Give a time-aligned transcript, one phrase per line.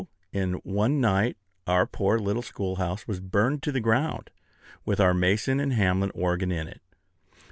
[0.33, 4.31] in one night our poor little schoolhouse was burned to the ground,
[4.83, 6.81] with our Mason and Hamlin organ in it.